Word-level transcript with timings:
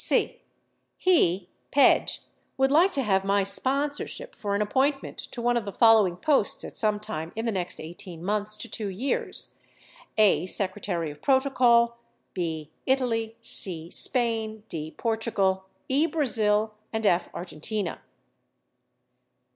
(c) 0.03 0.41
He 0.97 1.51
[Pedge] 1.69 2.21
would 2.57 2.71
like 2.71 2.91
to 2.93 3.03
have 3.03 3.23
my 3.23 3.43
"sponsorship" 3.43 4.33
for 4.33 4.55
an 4.55 4.61
appointment 4.63 5.19
to 5.19 5.43
one 5.43 5.55
of 5.55 5.63
the 5.63 5.71
following 5.71 6.17
posts 6.17 6.63
at 6.63 6.75
some 6.75 6.99
time 6.99 7.31
in 7.35 7.45
the 7.45 7.51
next 7.51 7.79
18 7.79 8.23
months 8.25 8.57
to 8.57 8.67
2 8.67 8.87
years: 8.87 9.53
(a) 10.17 10.47
Secretary 10.47 11.11
of 11.11 11.21
Protocol; 11.21 11.99
(5) 12.35 12.69
Italy; 12.87 13.35
(c) 13.43 13.91
Spain; 13.91 14.63
(d) 14.69 14.89
Portugal; 14.89 15.65
(e) 15.87 16.07
Brazil; 16.07 16.73
and 16.91 17.05
(/) 17.21 17.33
Argentina. 17.35 18.01